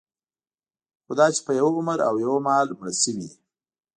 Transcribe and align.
خوداچې 1.05 1.41
په 1.45 1.51
یوه 1.59 1.71
عمر 1.77 1.99
او 2.07 2.15
یوه 2.25 2.37
مهال 2.45 2.67
مړه 2.79 2.93
شوي 3.01 3.15
دي. 3.21 3.31